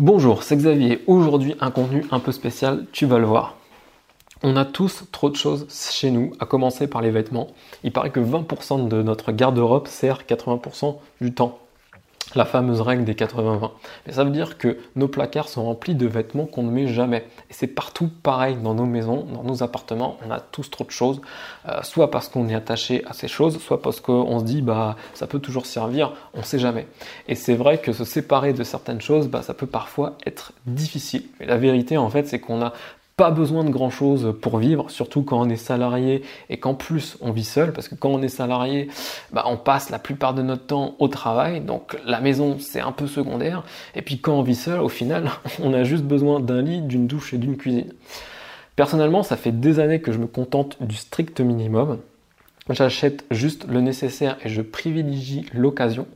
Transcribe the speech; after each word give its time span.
Bonjour, 0.00 0.44
c'est 0.44 0.56
Xavier. 0.56 1.02
Aujourd'hui, 1.08 1.56
un 1.58 1.72
contenu 1.72 2.04
un 2.12 2.20
peu 2.20 2.30
spécial, 2.30 2.86
tu 2.92 3.04
vas 3.04 3.18
le 3.18 3.26
voir. 3.26 3.56
On 4.44 4.54
a 4.54 4.64
tous 4.64 5.02
trop 5.10 5.28
de 5.28 5.34
choses 5.34 5.66
chez 5.90 6.12
nous, 6.12 6.34
à 6.38 6.46
commencer 6.46 6.86
par 6.86 7.02
les 7.02 7.10
vêtements. 7.10 7.48
Il 7.82 7.90
paraît 7.90 8.10
que 8.10 8.20
20% 8.20 8.86
de 8.86 9.02
notre 9.02 9.32
garde-robe 9.32 9.88
sert 9.88 10.22
80% 10.22 10.98
du 11.20 11.34
temps 11.34 11.58
la 12.34 12.44
fameuse 12.44 12.80
règle 12.80 13.04
des 13.04 13.14
80-20. 13.14 13.70
Mais 14.06 14.12
ça 14.12 14.24
veut 14.24 14.30
dire 14.30 14.58
que 14.58 14.78
nos 14.96 15.08
placards 15.08 15.48
sont 15.48 15.64
remplis 15.64 15.94
de 15.94 16.06
vêtements 16.06 16.46
qu'on 16.46 16.62
ne 16.62 16.70
met 16.70 16.86
jamais. 16.86 17.26
Et 17.50 17.52
c'est 17.52 17.66
partout 17.66 18.10
pareil 18.22 18.56
dans 18.56 18.74
nos 18.74 18.86
maisons, 18.86 19.26
dans 19.32 19.42
nos 19.42 19.62
appartements, 19.62 20.16
on 20.26 20.30
a 20.30 20.40
tous 20.40 20.70
trop 20.70 20.84
de 20.84 20.90
choses, 20.90 21.20
euh, 21.68 21.82
soit 21.82 22.10
parce 22.10 22.28
qu'on 22.28 22.48
est 22.48 22.54
attaché 22.54 23.04
à 23.06 23.12
ces 23.12 23.28
choses, 23.28 23.58
soit 23.60 23.80
parce 23.80 24.00
qu'on 24.00 24.38
se 24.38 24.44
dit 24.44 24.62
bah 24.62 24.96
ça 25.14 25.26
peut 25.26 25.38
toujours 25.38 25.66
servir, 25.66 26.12
on 26.34 26.38
ne 26.38 26.44
sait 26.44 26.58
jamais. 26.58 26.86
Et 27.28 27.34
c'est 27.34 27.54
vrai 27.54 27.78
que 27.78 27.92
se 27.92 28.04
séparer 28.04 28.52
de 28.52 28.64
certaines 28.64 29.00
choses, 29.00 29.28
bah, 29.28 29.42
ça 29.42 29.54
peut 29.54 29.66
parfois 29.66 30.16
être 30.26 30.52
difficile. 30.66 31.24
Mais 31.40 31.46
la 31.46 31.56
vérité 31.56 31.96
en 31.96 32.10
fait 32.10 32.26
c'est 32.26 32.40
qu'on 32.40 32.62
a 32.62 32.72
pas 33.18 33.32
besoin 33.32 33.64
de 33.64 33.70
grand 33.70 33.90
chose 33.90 34.32
pour 34.40 34.58
vivre, 34.58 34.88
surtout 34.90 35.22
quand 35.22 35.40
on 35.40 35.48
est 35.48 35.56
salarié 35.56 36.22
et 36.50 36.58
qu'en 36.58 36.74
plus 36.74 37.18
on 37.20 37.32
vit 37.32 37.44
seul, 37.44 37.72
parce 37.72 37.88
que 37.88 37.96
quand 37.96 38.10
on 38.10 38.22
est 38.22 38.28
salarié, 38.28 38.88
bah, 39.32 39.42
on 39.46 39.56
passe 39.56 39.90
la 39.90 39.98
plupart 39.98 40.34
de 40.34 40.42
notre 40.42 40.66
temps 40.66 40.94
au 41.00 41.08
travail, 41.08 41.60
donc 41.60 41.98
la 42.06 42.20
maison 42.20 42.58
c'est 42.60 42.78
un 42.78 42.92
peu 42.92 43.08
secondaire, 43.08 43.64
et 43.96 44.02
puis 44.02 44.20
quand 44.20 44.34
on 44.34 44.42
vit 44.42 44.54
seul, 44.54 44.80
au 44.80 44.88
final, 44.88 45.32
on 45.62 45.74
a 45.74 45.82
juste 45.82 46.04
besoin 46.04 46.38
d'un 46.38 46.62
lit, 46.62 46.80
d'une 46.80 47.08
douche 47.08 47.34
et 47.34 47.38
d'une 47.38 47.56
cuisine. 47.56 47.92
Personnellement, 48.76 49.24
ça 49.24 49.36
fait 49.36 49.50
des 49.50 49.80
années 49.80 50.00
que 50.00 50.12
je 50.12 50.18
me 50.18 50.28
contente 50.28 50.80
du 50.80 50.94
strict 50.94 51.40
minimum. 51.40 51.98
J'achète 52.70 53.24
juste 53.32 53.66
le 53.66 53.80
nécessaire 53.80 54.36
et 54.44 54.48
je 54.48 54.62
privilégie 54.62 55.44
l'occasion. 55.52 56.06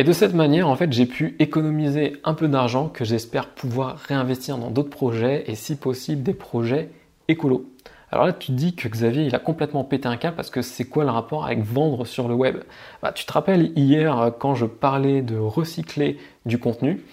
Et 0.00 0.02
de 0.02 0.14
cette 0.14 0.32
manière, 0.32 0.66
en 0.66 0.76
fait, 0.76 0.90
j'ai 0.94 1.04
pu 1.04 1.36
économiser 1.40 2.16
un 2.24 2.32
peu 2.32 2.48
d'argent 2.48 2.88
que 2.88 3.04
j'espère 3.04 3.50
pouvoir 3.50 3.98
réinvestir 3.98 4.56
dans 4.56 4.70
d'autres 4.70 4.88
projets 4.88 5.44
et 5.46 5.54
si 5.54 5.76
possible 5.76 6.22
des 6.22 6.32
projets 6.32 6.88
écolos. 7.28 7.66
Alors 8.10 8.24
là, 8.24 8.32
tu 8.32 8.46
te 8.46 8.52
dis 8.52 8.74
que 8.74 8.88
Xavier, 8.88 9.24
il 9.24 9.34
a 9.34 9.38
complètement 9.38 9.84
pété 9.84 10.08
un 10.08 10.16
câble 10.16 10.36
parce 10.36 10.48
que 10.48 10.62
c'est 10.62 10.86
quoi 10.86 11.04
le 11.04 11.10
rapport 11.10 11.44
avec 11.44 11.62
vendre 11.62 12.06
sur 12.06 12.28
le 12.28 12.34
web? 12.34 12.56
Bah, 13.02 13.12
Tu 13.12 13.26
te 13.26 13.32
rappelles 13.34 13.72
hier 13.76 14.32
quand 14.38 14.54
je 14.54 14.64
parlais 14.64 15.20
de 15.20 15.36
recycler 15.36 16.16
du 16.46 16.58
contenu 16.58 17.04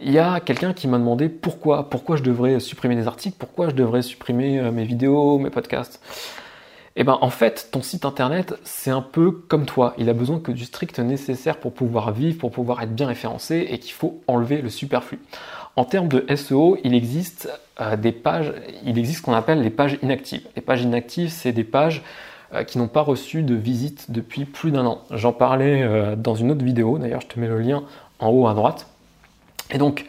il 0.00 0.10
y 0.10 0.18
a 0.18 0.40
quelqu'un 0.40 0.72
qui 0.72 0.88
m'a 0.88 0.98
demandé 0.98 1.28
pourquoi, 1.28 1.90
pourquoi 1.90 2.16
je 2.16 2.22
devrais 2.22 2.58
supprimer 2.58 2.96
des 2.96 3.06
articles, 3.06 3.36
pourquoi 3.38 3.68
je 3.68 3.74
devrais 3.74 4.02
supprimer 4.02 4.58
euh, 4.58 4.72
mes 4.72 4.84
vidéos, 4.84 5.38
mes 5.38 5.50
podcasts. 5.50 6.00
Eh 6.96 7.02
ben 7.02 7.18
en 7.20 7.30
fait, 7.30 7.68
ton 7.72 7.82
site 7.82 8.04
internet, 8.04 8.54
c'est 8.62 8.90
un 8.90 9.02
peu 9.02 9.32
comme 9.32 9.66
toi. 9.66 9.94
Il 9.98 10.08
a 10.08 10.12
besoin 10.12 10.38
que 10.38 10.52
du 10.52 10.64
strict 10.64 11.00
nécessaire 11.00 11.56
pour 11.58 11.72
pouvoir 11.72 12.12
vivre, 12.12 12.38
pour 12.38 12.52
pouvoir 12.52 12.82
être 12.82 12.94
bien 12.94 13.08
référencé 13.08 13.66
et 13.68 13.78
qu'il 13.80 13.92
faut 13.92 14.22
enlever 14.28 14.62
le 14.62 14.70
superflu. 14.70 15.18
En 15.74 15.84
termes 15.84 16.06
de 16.06 16.24
SEO, 16.36 16.78
il 16.84 16.94
existe 16.94 17.50
euh, 17.80 17.96
des 17.96 18.12
pages, 18.12 18.52
il 18.84 18.96
existe 18.96 19.18
ce 19.18 19.22
qu'on 19.22 19.32
appelle 19.32 19.60
les 19.60 19.70
pages 19.70 19.98
inactives. 20.02 20.46
Les 20.54 20.62
pages 20.62 20.82
inactives, 20.82 21.30
c'est 21.30 21.50
des 21.50 21.64
pages 21.64 22.02
euh, 22.54 22.62
qui 22.62 22.78
n'ont 22.78 22.86
pas 22.86 23.00
reçu 23.00 23.42
de 23.42 23.56
visite 23.56 24.12
depuis 24.12 24.44
plus 24.44 24.70
d'un 24.70 24.86
an. 24.86 25.02
J'en 25.10 25.32
parlais 25.32 25.82
euh, 25.82 26.14
dans 26.14 26.36
une 26.36 26.52
autre 26.52 26.64
vidéo, 26.64 26.98
d'ailleurs 26.98 27.22
je 27.22 27.26
te 27.26 27.40
mets 27.40 27.48
le 27.48 27.58
lien 27.58 27.82
en 28.20 28.28
haut 28.28 28.46
à 28.46 28.54
droite. 28.54 28.86
Et 29.72 29.78
donc, 29.78 30.06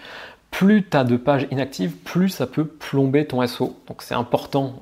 plus 0.58 0.84
tu 0.90 0.96
as 0.96 1.04
de 1.04 1.18
pages 1.18 1.48
inactives, 1.52 1.92
plus 1.92 2.30
ça 2.30 2.48
peut 2.48 2.66
plomber 2.66 3.26
ton 3.26 3.46
SEO. 3.46 3.76
Donc 3.88 4.02
c'est 4.02 4.14
important 4.14 4.76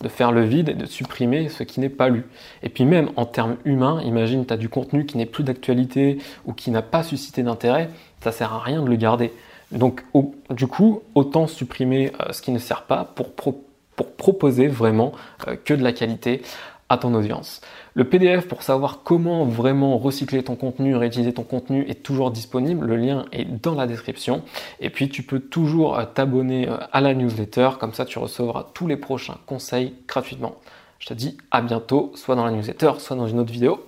de 0.00 0.08
faire 0.08 0.30
le 0.30 0.44
vide 0.44 0.68
et 0.68 0.74
de 0.74 0.86
supprimer 0.86 1.48
ce 1.48 1.64
qui 1.64 1.80
n'est 1.80 1.88
pas 1.88 2.08
lu. 2.08 2.24
Et 2.62 2.68
puis 2.68 2.84
même 2.84 3.10
en 3.16 3.26
termes 3.26 3.56
humains, 3.64 4.00
imagine 4.02 4.46
tu 4.46 4.54
as 4.54 4.56
du 4.56 4.68
contenu 4.68 5.04
qui 5.04 5.16
n'est 5.16 5.26
plus 5.26 5.42
d'actualité 5.42 6.18
ou 6.44 6.52
qui 6.52 6.70
n'a 6.70 6.82
pas 6.82 7.02
suscité 7.02 7.42
d'intérêt, 7.42 7.90
ça 8.22 8.30
sert 8.30 8.52
à 8.52 8.60
rien 8.60 8.80
de 8.80 8.88
le 8.88 8.94
garder. 8.94 9.32
Donc 9.72 10.04
du 10.50 10.68
coup, 10.68 11.02
autant 11.16 11.48
supprimer 11.48 12.12
euh, 12.20 12.32
ce 12.32 12.40
qui 12.40 12.52
ne 12.52 12.60
sert 12.60 12.82
pas 12.82 13.04
pour, 13.04 13.32
pour 13.32 13.56
proposer 14.16 14.68
vraiment 14.68 15.12
euh, 15.48 15.56
que 15.56 15.74
de 15.74 15.82
la 15.82 15.92
qualité 15.92 16.42
ton 16.96 17.14
audience. 17.14 17.60
Le 17.94 18.04
PDF 18.04 18.48
pour 18.48 18.62
savoir 18.62 19.00
comment 19.04 19.44
vraiment 19.44 19.98
recycler 19.98 20.42
ton 20.42 20.56
contenu, 20.56 20.96
réutiliser 20.96 21.32
ton 21.32 21.42
contenu 21.42 21.84
est 21.88 22.02
toujours 22.02 22.30
disponible. 22.30 22.86
Le 22.86 22.96
lien 22.96 23.26
est 23.32 23.44
dans 23.44 23.74
la 23.74 23.86
description. 23.86 24.42
Et 24.80 24.90
puis 24.90 25.08
tu 25.08 25.22
peux 25.22 25.40
toujours 25.40 25.98
euh, 25.98 26.04
t'abonner 26.04 26.68
euh, 26.68 26.76
à 26.92 27.00
la 27.00 27.14
newsletter, 27.14 27.70
comme 27.78 27.92
ça 27.92 28.04
tu 28.04 28.18
recevras 28.18 28.68
tous 28.74 28.86
les 28.86 28.96
prochains 28.96 29.38
conseils 29.46 29.94
gratuitement. 30.08 30.56
Je 30.98 31.06
te 31.06 31.14
dis 31.14 31.36
à 31.50 31.62
bientôt, 31.62 32.12
soit 32.14 32.36
dans 32.36 32.44
la 32.44 32.52
newsletter, 32.52 32.92
soit 32.98 33.16
dans 33.16 33.26
une 33.26 33.40
autre 33.40 33.52
vidéo. 33.52 33.80